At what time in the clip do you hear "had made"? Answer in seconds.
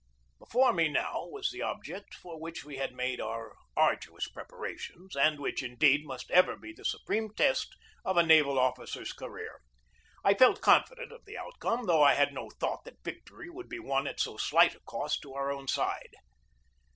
2.77-3.21